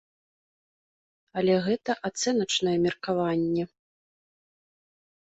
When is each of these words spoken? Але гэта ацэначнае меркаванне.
Але 1.41 1.57
гэта 1.65 1.91
ацэначнае 2.09 2.73
меркаванне. 2.85 3.63